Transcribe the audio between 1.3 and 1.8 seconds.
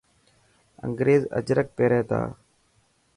اجرڪ